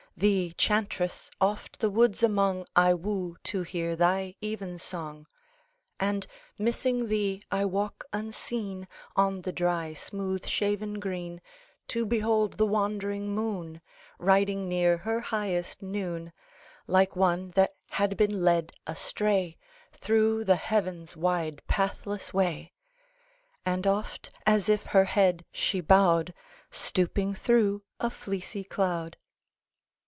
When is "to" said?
3.45-3.63, 11.87-12.05